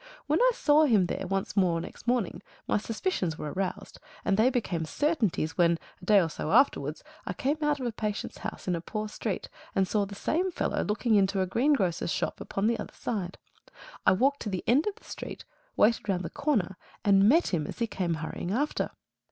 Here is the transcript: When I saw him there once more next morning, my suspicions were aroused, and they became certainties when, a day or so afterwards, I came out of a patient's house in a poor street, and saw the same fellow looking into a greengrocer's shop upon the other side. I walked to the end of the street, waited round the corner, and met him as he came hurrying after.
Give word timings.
When 0.25 0.41
I 0.41 0.51
saw 0.55 0.85
him 0.85 1.05
there 1.05 1.27
once 1.27 1.55
more 1.55 1.79
next 1.79 2.07
morning, 2.07 2.41
my 2.67 2.79
suspicions 2.79 3.37
were 3.37 3.53
aroused, 3.53 3.99
and 4.25 4.35
they 4.35 4.49
became 4.49 4.83
certainties 4.83 5.59
when, 5.59 5.77
a 6.01 6.05
day 6.05 6.19
or 6.19 6.27
so 6.27 6.51
afterwards, 6.53 7.03
I 7.27 7.33
came 7.33 7.57
out 7.61 7.79
of 7.79 7.85
a 7.85 7.91
patient's 7.91 8.39
house 8.39 8.67
in 8.67 8.75
a 8.75 8.81
poor 8.81 9.07
street, 9.07 9.47
and 9.75 9.87
saw 9.87 10.07
the 10.07 10.15
same 10.15 10.49
fellow 10.49 10.83
looking 10.83 11.13
into 11.13 11.39
a 11.41 11.45
greengrocer's 11.45 12.11
shop 12.11 12.41
upon 12.41 12.65
the 12.65 12.79
other 12.79 12.95
side. 12.95 13.37
I 14.03 14.13
walked 14.13 14.39
to 14.39 14.49
the 14.49 14.63
end 14.65 14.87
of 14.87 14.95
the 14.95 15.03
street, 15.03 15.45
waited 15.77 16.09
round 16.09 16.23
the 16.23 16.31
corner, 16.31 16.77
and 17.05 17.29
met 17.29 17.49
him 17.53 17.67
as 17.67 17.77
he 17.77 17.85
came 17.85 18.15
hurrying 18.15 18.49
after. 18.49 18.89